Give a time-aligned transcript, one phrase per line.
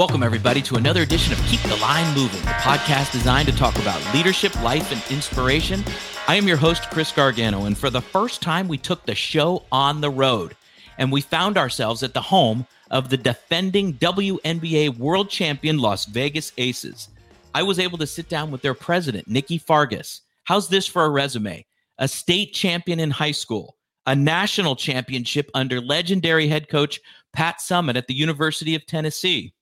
[0.00, 3.76] Welcome, everybody, to another edition of Keep the Line Moving, the podcast designed to talk
[3.76, 5.84] about leadership, life, and inspiration.
[6.26, 9.66] I am your host, Chris Gargano, and for the first time, we took the show
[9.70, 10.56] on the road
[10.96, 16.54] and we found ourselves at the home of the defending WNBA world champion Las Vegas
[16.56, 17.10] Aces.
[17.54, 20.22] I was able to sit down with their president, Nikki Fargas.
[20.44, 21.66] How's this for a resume?
[21.98, 23.76] A state champion in high school,
[24.06, 27.02] a national championship under legendary head coach
[27.34, 29.52] Pat Summitt at the University of Tennessee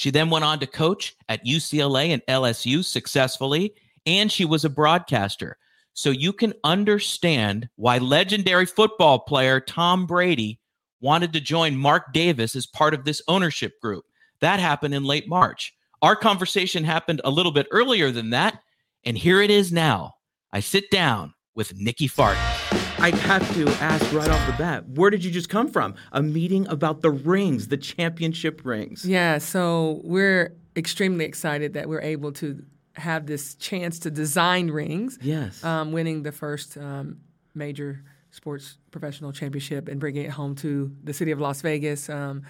[0.00, 3.74] she then went on to coach at UCLA and LSU successfully,
[4.06, 5.58] and she was a broadcaster.
[5.92, 10.58] So you can understand why legendary football player Tom Brady
[11.02, 14.06] wanted to join Mark Davis as part of this ownership group.
[14.40, 15.74] That happened in late March.
[16.00, 18.62] Our conversation happened a little bit earlier than that,
[19.04, 20.14] and here it is now.
[20.50, 22.59] I sit down with Nikki Fargas.
[23.00, 25.94] I have to ask right off the bat, where did you just come from?
[26.12, 29.06] A meeting about the rings, the championship rings.
[29.06, 32.62] Yeah, so we're extremely excited that we're able to
[32.96, 35.18] have this chance to design rings.
[35.22, 35.64] Yes.
[35.64, 37.20] Um, winning the first um,
[37.54, 42.10] major sports professional championship and bringing it home to the city of Las Vegas.
[42.10, 42.42] Um,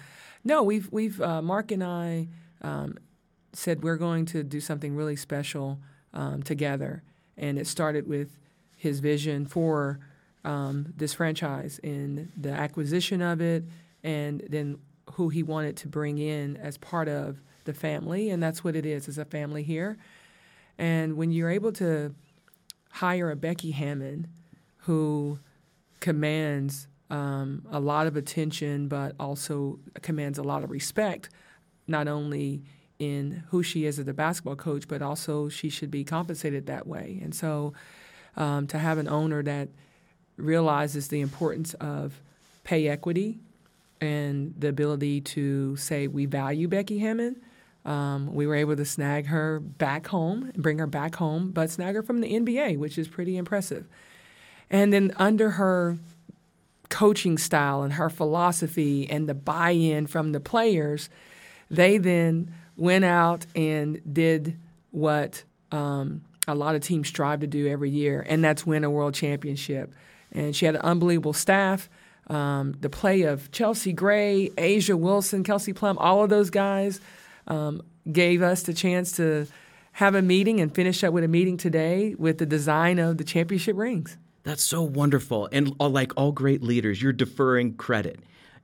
[0.43, 2.27] no, we've we've uh, Mark and I
[2.61, 2.97] um,
[3.53, 5.79] said we're going to do something really special
[6.13, 7.03] um, together,
[7.37, 8.37] and it started with
[8.75, 9.99] his vision for
[10.43, 13.63] um, this franchise and the acquisition of it,
[14.03, 14.77] and then
[15.13, 18.85] who he wanted to bring in as part of the family, and that's what it
[18.85, 19.07] is.
[19.07, 19.97] It's a family here,
[20.77, 22.15] and when you're able to
[22.91, 24.27] hire a Becky Hammon
[24.77, 25.39] who
[25.99, 31.29] commands um, a lot of attention, but also commands a lot of respect,
[31.87, 32.63] not only
[32.99, 36.87] in who she is as a basketball coach, but also she should be compensated that
[36.87, 37.19] way.
[37.21, 37.73] And so,
[38.37, 39.69] um, to have an owner that
[40.41, 42.19] realizes the importance of
[42.63, 43.39] pay equity
[43.99, 47.41] and the ability to say we value Becky Hammon.
[47.85, 51.95] Um, we were able to snag her back home bring her back home, but snag
[51.95, 53.87] her from the NBA, which is pretty impressive.
[54.69, 55.97] And then under her
[56.89, 61.09] coaching style and her philosophy and the buy-in from the players,
[61.69, 64.57] they then went out and did
[64.91, 68.89] what um, a lot of teams strive to do every year, and that's win a
[68.89, 69.93] world championship
[70.31, 71.89] and she had an unbelievable staff.
[72.27, 77.01] Um, the play of Chelsea Gray, A'ja Wilson, Kelsey Plum, all of those guys
[77.47, 79.47] um, gave us the chance to
[79.93, 83.23] have a meeting and finish up with a meeting today with the design of the
[83.23, 84.17] championship rings.
[84.43, 85.49] That's so wonderful.
[85.51, 88.19] And uh, like all great leaders, you're deferring credit.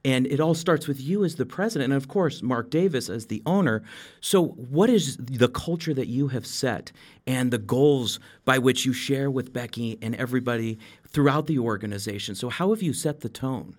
[0.06, 3.28] And it all starts with you as the president, and of course, Mark Davis as
[3.28, 3.84] the owner.
[4.22, 6.92] So, what is the culture that you have set
[7.26, 12.36] and the goals by which you share with Becky and everybody throughout the organization?
[12.36, 13.76] So, how have you set the tone?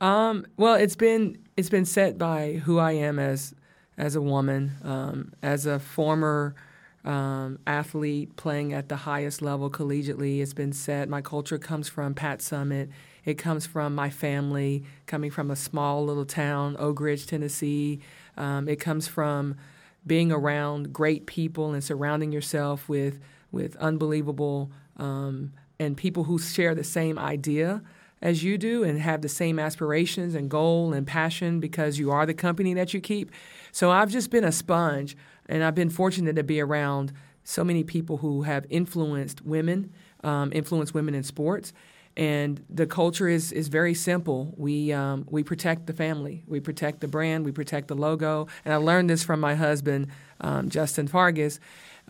[0.00, 3.54] Um, well, it's been it's been set by who I am as
[3.98, 6.54] as a woman, um, as a former
[7.04, 10.40] um, athlete playing at the highest level collegiately.
[10.40, 11.08] It's been set.
[11.08, 12.88] My culture comes from Pat Summitt.
[13.24, 18.00] It comes from my family, coming from a small little town, Oak Ridge, Tennessee.
[18.36, 19.56] Um, it comes from
[20.06, 23.18] being around great people and surrounding yourself with
[23.52, 27.82] with unbelievable um, and people who share the same idea
[28.22, 32.26] as you do and have the same aspirations and goal and passion because you are
[32.26, 33.30] the company that you keep.
[33.72, 35.16] So I've just been a sponge
[35.48, 37.12] and I've been fortunate to be around
[37.44, 39.92] so many people who have influenced women,
[40.22, 41.72] um, influenced women in sports.
[42.20, 44.52] And the culture is is very simple.
[44.58, 48.46] We um, we protect the family, we protect the brand, we protect the logo.
[48.62, 50.08] And I learned this from my husband,
[50.42, 51.60] um, Justin Fargas.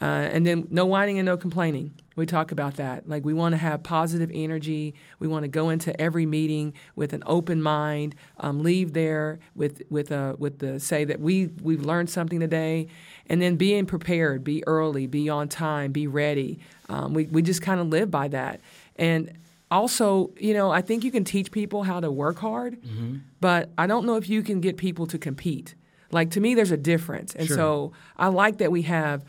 [0.03, 1.95] Uh, and then no whining and no complaining.
[2.17, 3.09] We talk about that.
[3.09, 4.95] Like we want to have positive energy.
[5.21, 8.17] We want to go into every meeting with an open mind.
[8.39, 12.89] Um, leave there with with a with the say that we we've learned something today,
[13.29, 16.59] and then being prepared, be early, be on time, be ready.
[16.89, 18.61] Um, we we just kind of live by that.
[18.97, 19.39] And
[19.71, 23.19] also, you know, I think you can teach people how to work hard, mm-hmm.
[23.41, 25.75] but I don't know if you can get people to compete.
[26.11, 27.57] Like to me, there's a difference, and sure.
[27.57, 29.25] so I like that we have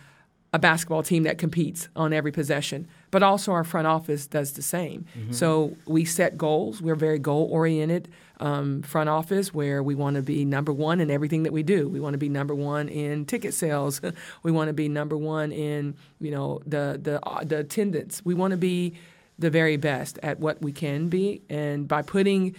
[0.53, 4.61] a basketball team that competes on every possession, but also our front office does the
[4.61, 5.05] same.
[5.17, 5.31] Mm-hmm.
[5.31, 6.81] So we set goals.
[6.81, 8.09] We're very goal oriented
[8.41, 11.87] um, front office where we want to be number one in everything that we do.
[11.87, 14.01] We want to be number one in ticket sales.
[14.43, 18.21] we want to be number one in you know the the uh, the attendance.
[18.25, 18.95] We want to be
[19.39, 22.55] the very best at what we can be, and by putting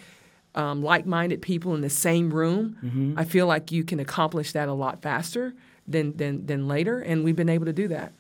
[0.55, 3.15] um, like-minded people in the same room, mm-hmm.
[3.17, 5.55] I feel like you can accomplish that a lot faster
[5.87, 8.13] than, than, than later, and we've been able to do that.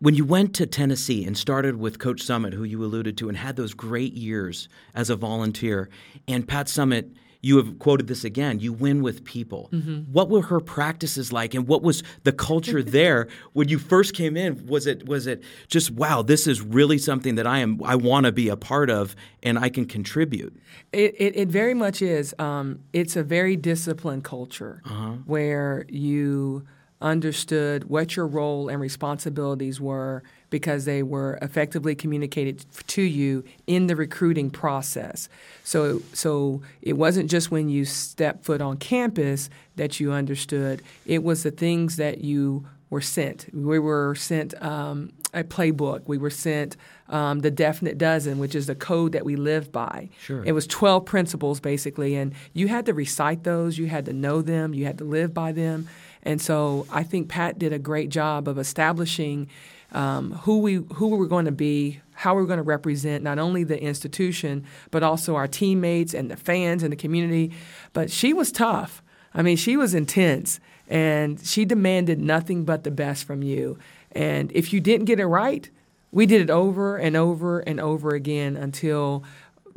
[0.00, 3.36] When you went to Tennessee and started with Coach Summitt, who you alluded to, and
[3.36, 5.88] had those great years as a volunteer,
[6.26, 7.10] and Pat Summitt,
[7.40, 10.12] you have quoted this again you win with people Mm-hmm.
[10.12, 14.36] what were her practices like and what was the culture there when you first came
[14.36, 17.94] in was it was it just wow this is really something that i am i
[17.94, 20.52] want to be a part of and i can contribute
[20.92, 22.34] It, it, it very much is.
[22.38, 24.80] Um, it's a very disciplined culture
[25.26, 26.64] where you
[27.00, 33.86] understood what your role and responsibilities were because they were effectively communicated to you in
[33.86, 35.28] the recruiting process.
[35.64, 40.82] So, so it wasn't just when you stepped foot on campus that you understood.
[41.06, 43.46] It was the things that you were sent.
[43.52, 46.02] We were sent um, a playbook.
[46.06, 46.76] We were sent
[47.08, 50.08] um, the definite dozen, which is the code that we live by.
[50.20, 50.42] Sure.
[50.44, 54.40] It was 12 principles basically, and you had to recite those, you had to know
[54.42, 55.88] them, you had to live by them.
[56.22, 59.48] And so I think Pat did a great job of establishing
[59.92, 63.24] um, who we who we were going to be, how we were going to represent
[63.24, 67.52] not only the institution but also our teammates and the fans and the community.
[67.92, 69.02] But she was tough.
[69.34, 70.58] I mean, she was intense,
[70.88, 73.78] and she demanded nothing but the best from you.
[74.12, 75.68] And if you didn't get it right,
[76.10, 79.24] we did it over and over and over again until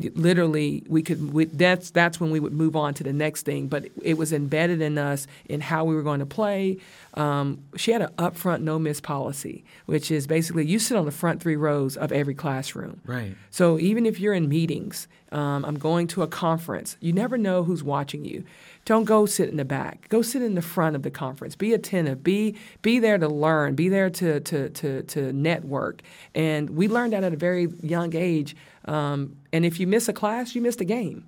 [0.10, 3.68] literally we could we, that's that's when we would move on to the next thing
[3.68, 6.78] but it was embedded in us in how we were going to play.
[7.14, 11.12] Um, she had an upfront no miss policy which is basically you sit on the
[11.12, 13.02] front three rows of every classroom.
[13.06, 13.36] Right.
[13.50, 17.64] so even if you're in meetings um, i'm going to a conference you never know
[17.64, 18.44] who's watching you.
[18.86, 20.10] Don't go sit in the back.
[20.10, 21.56] Go sit in the front of the conference.
[21.56, 22.24] Be attentive.
[22.24, 23.76] Be be there to learn.
[23.76, 26.02] Be there to to to, to network.
[26.34, 28.56] And we learned that at a very young age
[28.86, 31.26] um, and if you miss a class you missed a game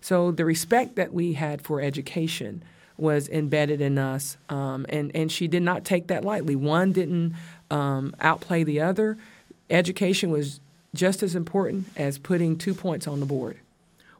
[0.00, 2.62] so the respect that we had for education
[2.98, 6.56] was embedded in us, um, and and she did not take that lightly.
[6.56, 7.34] One didn't
[7.70, 9.18] um, outplay the other.
[9.68, 10.60] Education was
[10.94, 13.58] just as important as putting two points on the board.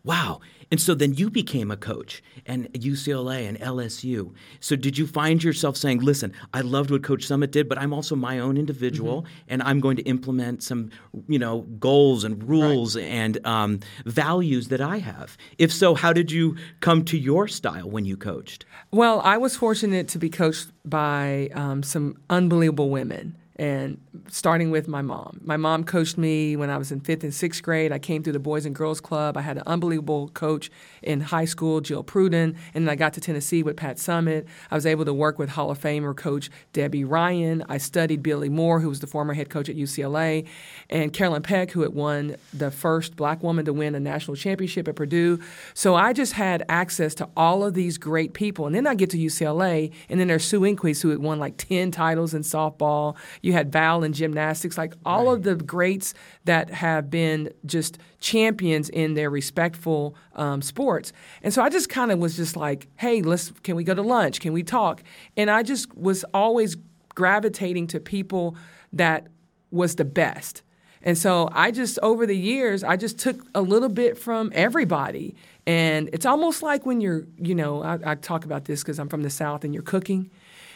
[0.06, 0.41] Wow.
[0.70, 4.32] And so then you became a coach and UCLA and LSU.
[4.61, 7.93] So did you find yourself saying, listen, I loved what Coach Summitt did, but I'm
[7.93, 9.44] also my own individual Mm-hmm.
[9.49, 10.91] and I'm going to implement some,
[11.29, 15.37] you know, goals and rules and um, values that I have?
[15.58, 18.64] If so, how did you come to your style when you coached?
[18.91, 23.37] Well, I was fortunate to be coached by um, some unbelievable women.
[23.58, 23.99] And
[24.29, 25.41] starting with my mom.
[25.43, 27.91] My mom coached me when I was in fifth and sixth grade.
[27.91, 29.38] I came through the Boys and Girls Club.
[29.38, 30.70] I had an unbelievable coach
[31.03, 32.55] in high school, Jill Pruden.
[32.75, 34.44] And then I got to Tennessee with Pat Summitt.
[34.70, 37.64] I was able to work with Hall of Famer coach Debbie Ryan.
[37.67, 40.47] I studied Billie Moore, who was the former head coach at UCLA,
[40.91, 44.87] and Carolyn Peck, who had won the first black woman to win a national championship
[44.87, 45.41] at Purdue.
[45.73, 48.67] So I just had access to all of these great people.
[48.67, 51.56] And then I get to UCLA, and then there's Sue Enquist, who had won like
[51.56, 53.17] 10 titles in softball.
[53.46, 56.14] You had Val in gymnastics, like all of the greats
[56.46, 61.12] that have been just champions in their respectful um, sports.
[61.44, 64.02] And so I just kind of was just like, hey, let's can we go to
[64.02, 64.40] lunch?
[64.40, 65.04] Can we talk?
[65.37, 66.76] And I just was always
[67.14, 68.56] gravitating to people
[68.93, 69.28] that
[69.70, 70.62] was the best.
[71.02, 75.37] And so I just, over the years, I just took a little bit from everybody.
[75.69, 79.08] And it's almost like when you're, you know, I, I talk about this because I'm
[79.08, 80.31] from the South and you're cooking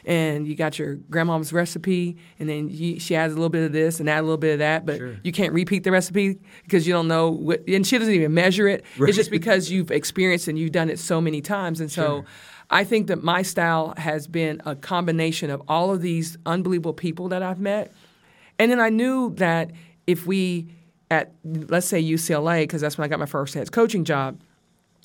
[0.04, 3.72] and you got your grandmom's recipe and then you, she adds a little bit of
[3.72, 5.16] this and add a little bit of that, but Sure.
[5.22, 8.66] you can't repeat the recipe because you don't know what, and she doesn't even measure
[8.68, 8.84] it.
[8.98, 11.80] It's just because you've experienced and you've done it so many times.
[11.80, 12.24] And so
[12.70, 17.28] I think that my style has been a combination of all of these unbelievable people
[17.28, 17.92] that I've met.
[18.58, 19.70] And then I knew that
[20.06, 20.68] if we,
[21.10, 24.40] at let's say UCLA, because that's when I got my first head coaching job,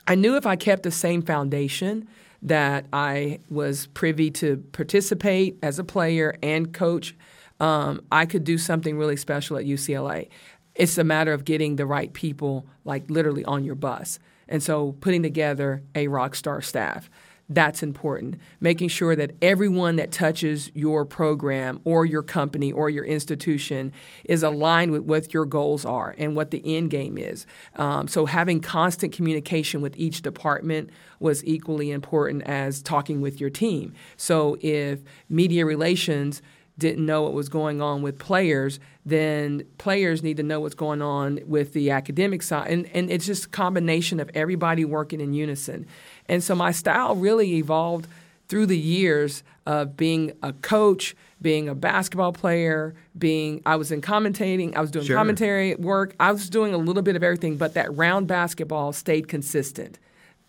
[0.08, 2.08] I knew if I kept the same foundation
[2.46, 7.16] that I was privy to participate as a player and coach,
[7.60, 10.30] um, I could do something really special at UCLA.
[10.76, 14.20] It's a matter of getting the right people, like literally on your bus.
[14.48, 17.10] And so putting together a rock star staff.
[17.48, 18.40] That's important.
[18.60, 24.42] Making sure that everyone that touches your program or your company or your institution is
[24.42, 27.46] aligned with what your goals are and what the end game is.
[27.76, 33.52] Um, so, having constant communication with each department was equally important as talking with your
[33.52, 33.94] team.
[34.18, 36.42] So, if media relations
[36.78, 41.02] didn't know what was going on with players, then players need to know what's going
[41.02, 42.70] on with the academic side.
[42.70, 45.86] And, and it's just a combination of everybody working in unison.
[46.28, 48.08] And so my style really evolved
[48.48, 54.02] through the years of being a coach, being a basketball player, being I was in
[54.02, 55.16] commentating, I was doing Sure.
[55.16, 59.28] commentary work, I was doing a little bit of everything, but that round basketball stayed
[59.28, 59.98] consistent.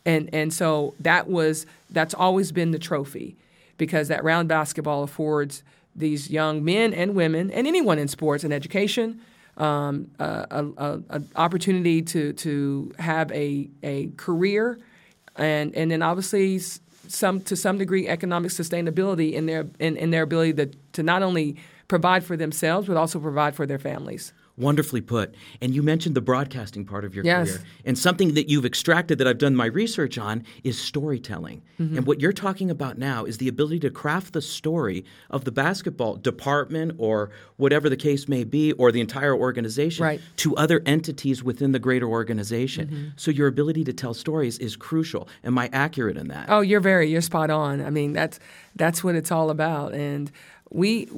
[0.04, 3.36] And and so that was that's always been the trophy
[3.78, 5.62] because that round basketball affords
[5.96, 9.20] these young men and women and anyone in sports and education
[9.56, 14.78] um, a, a, a, a opportunity to to have a a career
[15.36, 16.58] and and then obviously
[17.08, 21.22] some to some degree economic sustainability in their in, in their ability to to not
[21.22, 21.56] only
[21.88, 24.32] provide for themselves but also provide for their families.
[24.58, 25.34] Wonderfully put.
[25.60, 27.50] And you mentioned the broadcasting part of your yes.
[27.50, 27.64] career.
[27.84, 31.62] And something that you've extracted that I've done my research on is storytelling.
[31.78, 31.98] Mm-hmm.
[31.98, 35.52] And what you're talking about now is the ability to craft the story of the
[35.52, 40.20] basketball department or whatever the case may be, or the entire organization right.
[40.36, 42.88] to other entities within the greater organization.
[42.88, 43.08] Mm-hmm.
[43.16, 45.28] So your ability to tell stories is crucial.
[45.44, 46.46] Am I accurate in that?
[46.48, 47.84] Oh, you're very, you're spot on.
[47.84, 48.40] I mean, that's
[48.74, 49.94] that's what it's all about.
[49.94, 50.30] And
[50.70, 51.08] we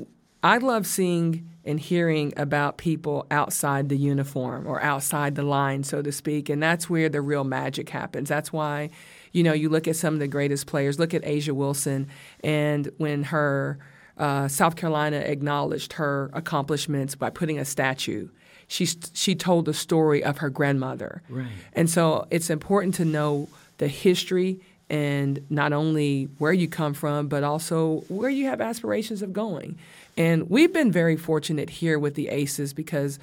[0.42, 6.00] I love seeing and hearing about people outside the uniform or outside the line, so
[6.00, 6.48] to speak.
[6.48, 8.28] And that's where the real magic happens.
[8.28, 8.90] That's why,
[9.32, 10.98] you know, you look at some of the greatest players.
[10.98, 12.08] Look at A'ja Wilson,
[12.42, 13.78] and when her
[14.16, 18.28] uh, South Carolina acknowledged her accomplishments by putting a statue.
[18.66, 21.48] She she told the story of her grandmother, right.
[21.72, 27.28] and so it's important to know the history and not only where you come from,
[27.28, 29.78] but also where you have aspirations of going.
[30.16, 33.18] And we've been very fortunate here with the ACEs because,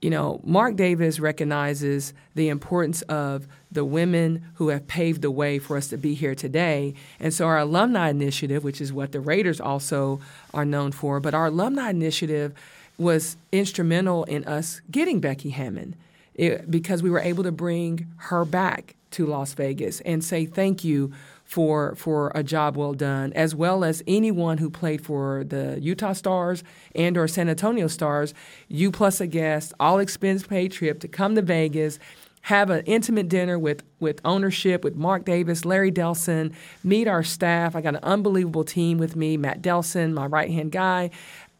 [0.00, 5.58] you know, Mark Davis recognizes the importance of the women who have paved the way
[5.58, 6.94] for us to be here today.
[7.18, 10.20] And so our alumni initiative, which is what the Raiders also
[10.52, 12.52] are known for, but our alumni initiative
[12.98, 15.96] was instrumental in us getting Becky Hammon.
[16.36, 20.84] It, because we were able to bring her back to Las Vegas and say thank
[20.84, 21.10] you
[21.44, 26.12] for for a job well done, as well as anyone who played for the Utah
[26.12, 26.62] Starzz
[26.94, 28.34] and or San Antonio Stars.
[28.68, 31.98] You plus a guest, all expense paid trip to come to Vegas
[32.46, 37.74] have an intimate dinner with, with ownership, with Mark Davis, Larry Delson, meet our staff.
[37.74, 41.10] I got an unbelievable team with me, Matt Delson, my right hand guy,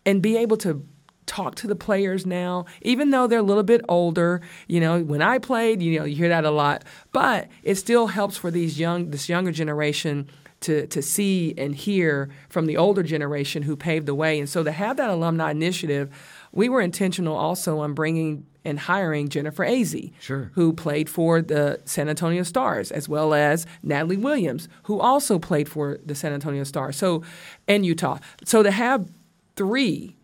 [0.05, 0.87] and be able to
[1.27, 4.41] talk to the players now, even though they're a little bit older.
[4.69, 8.07] You know, when I played, you know, you hear that a lot, but it still
[8.07, 10.29] helps for these young, this younger generation
[10.61, 14.39] to to see and hear from the older generation who paved the way.
[14.39, 16.11] And so to have that alumni initiative,
[16.53, 20.51] we were intentional also on bringing and hiring Jennifer Azzi, sure.
[20.55, 25.69] who played for the San Antonio Stars, as well as Natalie Williams, who also played
[25.69, 26.97] for the San Antonio Stars.
[26.97, 27.23] So,
[27.69, 28.19] and Utah.
[28.45, 29.09] So to have
[29.55, 30.16] three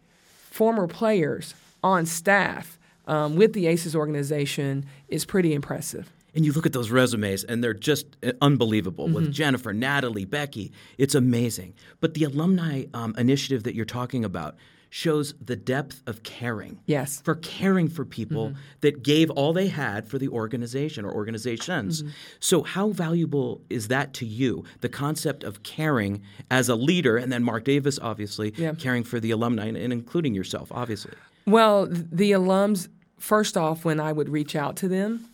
[0.52, 6.12] former players on staff um, with the ACES organization is pretty impressive.
[6.35, 9.14] And you look at those resumes, and they're just uh, unbelievable mm-hmm.
[9.14, 10.73] with Jennifer, Natalie, Becky.
[10.97, 11.75] It's amazing.
[12.00, 14.56] But the alumni um, initiative that you're talking about,
[14.94, 16.78] shows the depth of caring.
[16.84, 17.22] Yes.
[17.22, 18.58] For caring for people mm-hmm.
[18.82, 22.02] that gave all they had for the organization or organizations.
[22.02, 22.12] Mm-hmm.
[22.40, 24.64] So, how valuable is that to you?
[24.82, 28.75] The concept of caring as a leader, and then Mark Davis, obviously, yeah.
[28.75, 31.14] caring for the alumni and, and including yourself, obviously.
[31.46, 35.25] Well, the alums, first off, when I would reach out to them,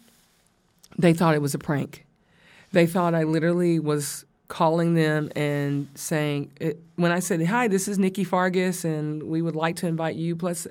[0.96, 2.06] they thought it was a prank.
[2.70, 7.86] They thought I literally was calling them and saying, it, when I said, Hi, this
[7.86, 10.66] is Nikki Fargas, and we would like to invite you, plus,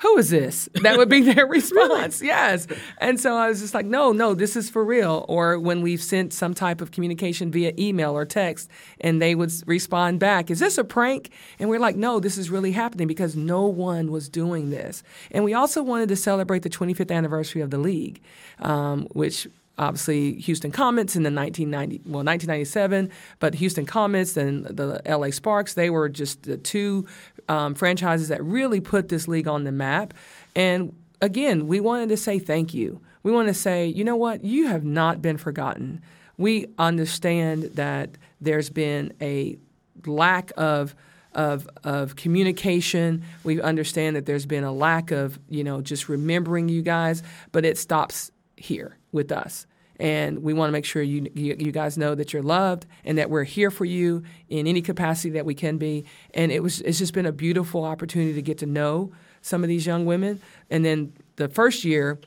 [0.00, 0.68] who is this?
[0.80, 2.22] That would be their response.
[2.22, 2.66] Yes.
[2.98, 5.26] And so I was just like, no, no, this is for real.
[5.28, 8.70] Or when we've sent some type of communication via email or text,
[9.00, 11.30] and they would respond back, is this a prank?
[11.58, 15.02] And we're like, no, this is really happening because no one was doing this.
[15.30, 18.22] And we also wanted to celebrate the 25th anniversary of the league,
[18.60, 19.46] um, which
[19.80, 23.10] obviously Houston Comets in the 1990 well 1997,
[23.40, 27.06] but Houston Comets and the LA Sparks they were just the two
[27.48, 30.14] um, franchises that really put this league on the map.
[30.54, 33.00] And again, we wanted to say thank you.
[33.22, 36.02] We want to say, you know what, you have not been forgotten.
[36.36, 39.58] We understand that there's been a
[40.06, 40.94] lack of
[41.34, 43.24] of of communication.
[43.44, 47.64] We understand that there's been a lack of you know just remembering you guys, but
[47.64, 49.66] it stops here with us
[50.00, 53.18] and we want to make sure you, you, you guys know that you're loved and
[53.18, 56.06] that we're here for you in any capacity that we can be.
[56.32, 59.68] And it was it's just been a beautiful opportunity to get to know some of
[59.68, 60.40] these young women.
[60.70, 62.18] And then the first year,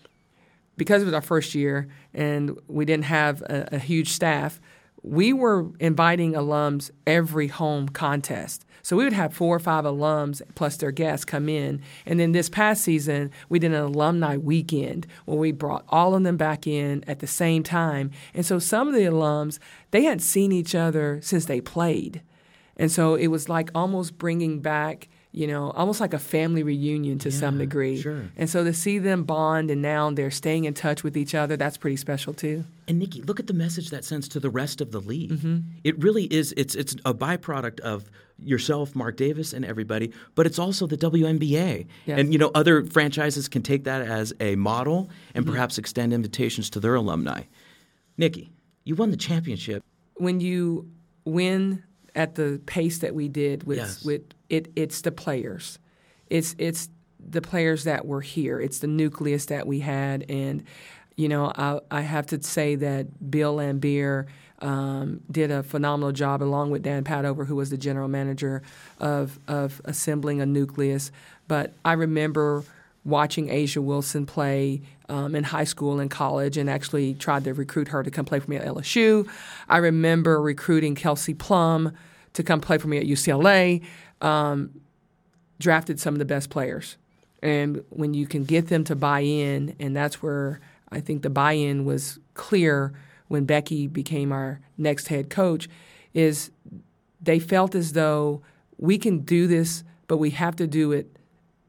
[0.77, 4.61] because it was our first year and we didn't have a, a huge staff,
[5.03, 8.65] we were inviting alums every home contest.
[8.81, 11.81] So we would have four or five alums plus their guests come in.
[12.05, 16.23] And then this past season, we did an alumni weekend where we brought all of
[16.23, 18.11] them back in at the same time.
[18.33, 19.59] And so some of the alums,
[19.91, 22.21] they hadn't seen each other since they played.
[22.75, 27.17] And so it was like almost bringing back you know, almost like a family reunion
[27.17, 27.99] to yeah, some degree.
[27.99, 28.29] Sure.
[28.37, 31.57] And so to see them bond and now they're staying in touch with each other,
[31.57, 32.63] that's pretty special too.
[32.87, 35.31] And Nikki, look at the message that sends to the rest of the league.
[35.31, 35.57] Mm-hmm.
[35.83, 36.53] It really is.
[36.55, 41.87] It's it's a byproduct of yourself, Mark Davis, and everybody, but it's also the WNBA.
[42.05, 42.19] Yes.
[42.19, 45.53] And you know, other franchises can take that as a model and mm-hmm.
[45.53, 47.43] perhaps extend invitations to their alumni.
[48.17, 48.51] Nikki,
[48.83, 49.83] You won the championship.
[50.15, 50.91] When you
[51.25, 51.83] win
[52.15, 54.03] at the pace that we did with Yes.
[54.05, 55.79] with it, it's the players.
[56.29, 56.89] It's it's
[57.19, 58.59] the players that were here.
[58.59, 60.63] It's the nucleus that we had, and
[61.15, 64.25] you know I, I have to say that Bill Laimbeer
[64.59, 68.61] um, did a phenomenal job, along with Dan Padover, who was the general manager
[68.99, 71.11] of of assembling a nucleus.
[71.47, 72.63] But I remember
[73.03, 74.81] watching Asia Wilson play
[75.13, 78.39] um, in high school and college, and actually tried to recruit her to come play
[78.39, 79.29] for me at LSU.
[79.69, 81.93] I remember recruiting Kelsey Plum
[82.33, 83.83] to come play for me at UCLA.
[84.21, 84.81] Um,
[85.59, 86.97] drafted some of the best players.
[87.43, 90.59] And when you can get them to buy in, and that's where
[90.91, 92.91] I think the buy in was clear
[93.27, 95.69] when Becky became our next head coach,
[96.15, 96.49] is
[97.21, 98.41] they felt as though
[98.79, 101.15] we can do this, but we have to do it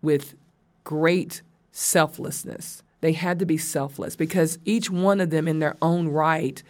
[0.00, 0.34] with
[0.82, 2.82] great selflessness.
[3.04, 6.62] They had to be selfless because each one of them, in their own right,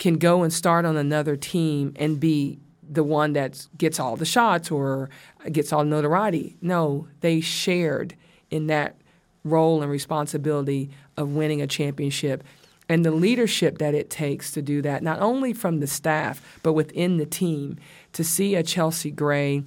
[0.00, 4.24] can go and start on another team and be the one that gets all the
[4.24, 5.10] shots or
[5.52, 6.56] gets all the notoriety.
[6.60, 8.16] No, they shared
[8.50, 8.96] in that
[9.44, 12.42] role and responsibility of winning a championship
[12.88, 16.72] and the leadership that it takes to do that, not only from the staff, but
[16.72, 17.78] within the team.
[18.14, 19.62] To see a Chelsea Gray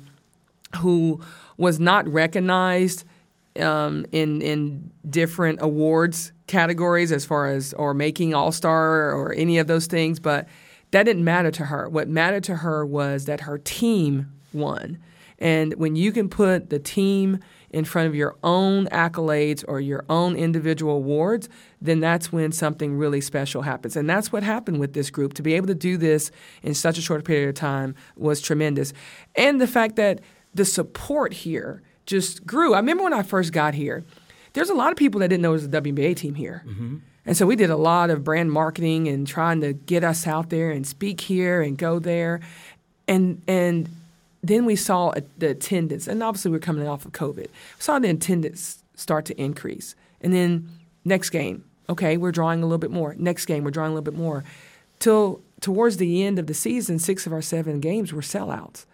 [0.80, 1.22] who
[1.56, 3.06] was not recognized
[3.60, 9.58] um, in in different awards categories as far as or making All Star or any
[9.58, 10.48] of those things, but
[10.92, 11.90] that didn't matter to her.
[11.90, 15.00] What mattered to her was that her team won,
[15.40, 17.40] and when you can put the team
[17.74, 21.50] in front of your own accolades or your own individual awards,
[21.82, 23.98] then that's when something really special happens.
[23.98, 25.34] And that's what happened with this group.
[25.34, 26.30] To be able to do this
[26.62, 28.94] in such a short period of time was tremendous.
[29.36, 30.22] And the fact that
[30.54, 32.74] the support here just grew.
[32.74, 34.04] I remember when I first got here,
[34.54, 36.64] there's a lot of people that didn't know it was a WNBA team here.
[36.66, 36.98] Mm-hmm.
[37.26, 40.50] And so we did a lot of brand marketing and trying to get us out
[40.50, 42.42] there and speak here and go there.
[43.08, 43.90] And and
[44.42, 47.38] then we saw a- the attendance, and obviously we're coming off of COVID.
[47.38, 47.48] We
[47.80, 49.96] saw the attendance start to increase.
[50.22, 50.70] And then
[51.06, 53.16] next game, okay, we're drawing a little bit more.
[53.18, 54.44] Next game, we're drawing a little bit more.
[55.00, 58.86] Till towards the end of the season, six of our seven games were sellouts.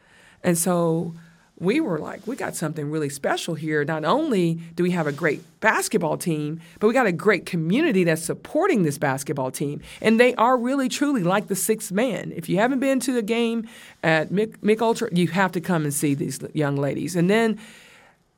[0.44, 1.16] And so
[1.60, 3.84] we were like, we got something really special here.
[3.84, 8.06] Not only do we have a great basketball team, but we got a great community
[8.06, 9.82] that's supporting this basketball team.
[10.02, 12.32] And they are really, truly like the sixth man.
[12.34, 13.68] If you haven't been to the game
[14.04, 17.18] at Mick, Mick Ultra, you have to come and see these young ladies.
[17.18, 17.60] And then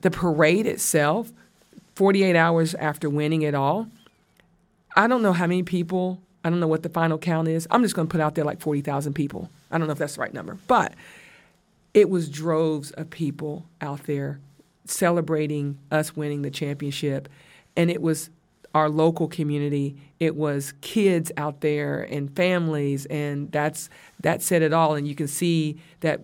[0.00, 1.30] the parade itself,
[1.94, 3.86] 48 hours after winning it all,
[4.96, 7.68] I don't know how many people, I don't know what the final count is.
[7.70, 9.48] I'm just going to put out there like 40,000 people.
[9.70, 10.58] I don't know if that's the right number.
[10.66, 10.94] But
[11.94, 14.40] it was droves of people out there
[14.84, 17.28] celebrating us winning the championship.
[17.76, 18.30] And it was
[18.74, 19.96] our local community.
[20.18, 24.94] It was kids out there and families, and that's that said it all.
[24.94, 26.20] And you can see that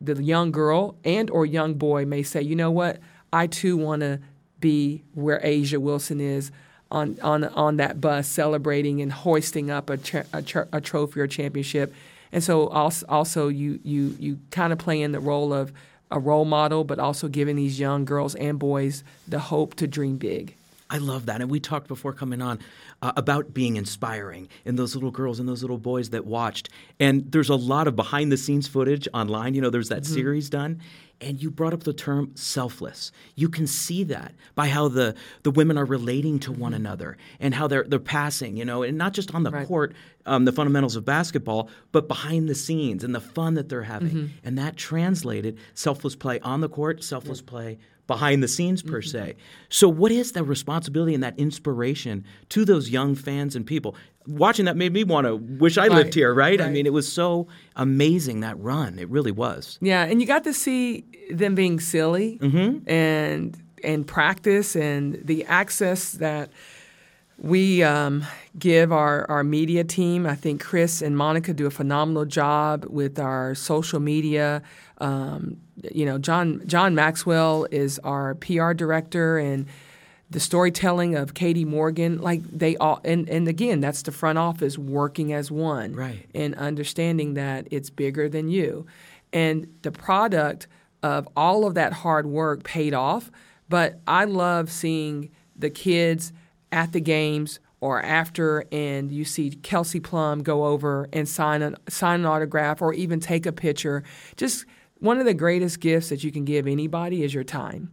[0.00, 2.98] the young girl and or young boy may say, you know what,
[3.32, 4.20] I too want to
[4.60, 6.50] be where A'ja Wilson is
[6.90, 9.98] on on on that bus, celebrating and hoisting up a
[10.32, 11.94] a, a trophy or championship.
[12.32, 15.72] And so also, also you you you kind of play in the role of
[16.10, 20.16] a role model, but also giving these young girls and boys the hope to dream
[20.16, 20.54] big.
[20.88, 21.40] I love that.
[21.40, 22.60] And we talked before coming on
[23.02, 26.68] uh, about being inspiring and those little girls and those little boys that watched.
[27.00, 29.54] And there's a lot of behind the scenes footage online.
[29.54, 30.80] You know, there's that series done.
[31.18, 33.10] And you brought up the term selfless.
[33.36, 37.54] You can see that by how the, the women are relating to one another and
[37.54, 39.66] how they're, they're passing, you know, and not just on the Right.
[39.66, 39.94] court,
[40.26, 44.32] um, the fundamentals of basketball, but behind the scenes and the fun that they're having.
[44.44, 49.34] And that translated selfless play on the court, selfless play behind the scenes per se.
[49.68, 53.96] So what is the responsibility and that inspiration to those young fans and people?
[54.26, 56.60] Watching that made me want to wish I lived here, right?
[56.60, 58.98] I mean, it was so amazing that run.
[58.98, 59.78] It really was.
[59.80, 62.38] Yeah, and you got to see them being silly
[62.86, 66.50] and and practice and the access that
[67.38, 68.24] we um,
[68.58, 70.26] give our, our media team.
[70.26, 74.62] I think Chris and Monica do a phenomenal job with our social media.
[74.98, 75.58] Um,
[75.92, 79.66] you know, John John Maxwell is our PR director and
[80.28, 84.76] the storytelling of Katie Morgan, like they all, and, and again, that's the front office
[84.76, 86.26] working as one, Right.
[86.34, 88.86] And understanding that it's bigger than you,
[89.32, 90.66] and the product
[91.02, 93.30] of all of that hard work paid off.
[93.68, 96.32] But I love seeing the kids
[96.72, 101.76] at the games or after, and you see Kelsey Plum go over and sign an
[101.88, 104.02] sign an autograph or even take a picture.
[104.36, 104.64] Just
[104.98, 107.90] one of the greatest gifts that you can give anybody is your time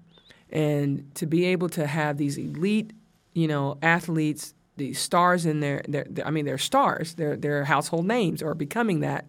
[0.54, 2.94] and to be able to have these elite,
[3.34, 7.16] you know, athletes these stars in their, their, I mean, they're stars.
[7.16, 9.26] They're they're household names or becoming that,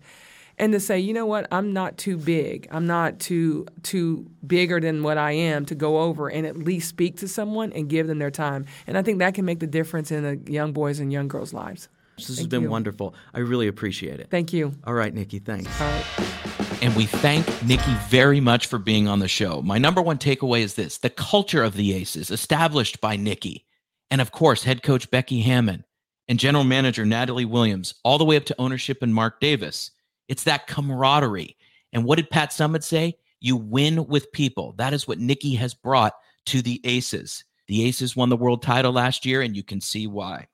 [0.58, 2.68] and to say, you know what, I'm not too big.
[2.70, 6.88] I'm not too too bigger than what I am to go over and at least
[6.88, 8.66] speak to someone and give them their time.
[8.87, 11.52] And I think that can make the difference in the young boys and young girls'
[11.52, 11.88] lives.
[12.16, 12.70] This Thank has been you.
[12.70, 13.14] wonderful.
[13.33, 14.31] I really appreciate it.
[14.31, 14.72] Thank you.
[14.85, 15.38] All right, Nikki.
[15.38, 15.81] Thanks.
[15.81, 16.05] All right.
[16.83, 19.62] And we thank Nikki very much for being on the show.
[19.62, 23.64] My number one takeaway is this the culture of the Aces, established by Nikki,
[24.11, 25.85] and of course, head coach Becky Hammon
[26.29, 29.90] and general manager Natalie Williams, all the way up to ownership and Mark Davis.
[30.29, 31.57] It's that camaraderie.
[31.92, 33.18] And what did Pat Summitt say?
[33.40, 34.74] You win with people.
[34.79, 36.14] That is what Nikki has brought
[36.46, 37.44] to the Aces.
[37.66, 40.48] The Aces won the world title last year, and you can see why.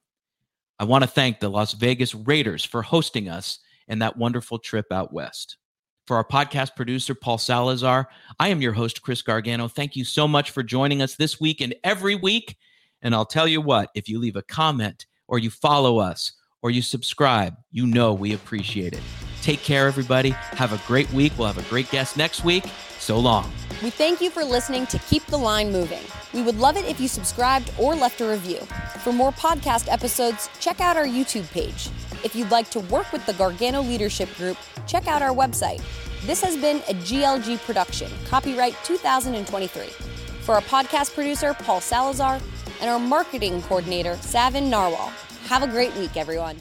[0.81, 4.87] I want to thank the Las Vegas Raiders for hosting us and that wonderful trip
[4.91, 5.59] out west.
[6.07, 9.69] For our podcast producer, Paul Salazar, I am your host, Chris Gargano.
[9.69, 12.57] Thank you so much for joining us this week and every week.
[13.03, 16.71] And I'll tell you what, if you leave a comment or you follow us or
[16.71, 19.20] you subscribe, you know we appreciate it.
[19.43, 20.31] Take care, everybody.
[20.31, 21.33] Have a great week.
[21.37, 22.65] We'll have a great guest next week.
[22.99, 23.51] So long.
[23.83, 26.03] We thank you for listening to Keep the Line Moving.
[26.35, 28.59] We would love it if you subscribed or left a review.
[29.03, 31.89] For more podcast episodes, check out our YouTube page.
[32.23, 35.83] If you'd like to work with the Gargano Leadership Group, check out our website.
[36.27, 39.87] This has been a GLG production, copyright 2023.
[40.43, 42.39] For our podcast producer, Paul Salazar,
[42.83, 45.09] and our marketing coordinator, Savin Narwal.
[45.49, 46.57] Have a great week, everyone.